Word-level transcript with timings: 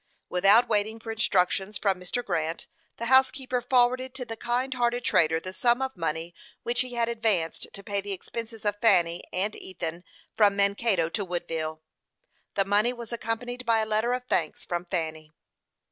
Without 0.29 0.67
waiting 0.67 0.99
for 0.99 1.11
instructions 1.11 1.77
from 1.77 1.99
Mr. 1.99 2.25
Grant, 2.25 2.65
the 2.97 3.05
housekeeper 3.05 3.61
forwarded 3.61 4.15
to 4.15 4.25
the 4.25 4.35
kind 4.35 4.73
hearted 4.73 5.03
trader 5.03 5.39
the 5.39 5.53
sum 5.53 5.79
of 5.79 5.95
money 5.95 6.33
which 6.63 6.81
he 6.81 6.95
had 6.95 7.07
advanced 7.07 7.67
to 7.71 7.83
pay 7.83 8.01
the 8.01 8.11
expenses 8.11 8.65
of 8.65 8.81
Fanny 8.81 9.21
and 9.31 9.55
Ethan 9.55 10.03
from 10.33 10.55
Mankato 10.55 11.07
to 11.09 11.23
Woodville. 11.23 11.83
The 12.55 12.65
money 12.65 12.93
was 12.93 13.13
accompanied 13.13 13.63
by 13.63 13.77
a 13.77 13.85
letter 13.85 14.11
of 14.13 14.25
thanks 14.27 14.65
from 14.65 14.85
Fanny. 14.85 15.33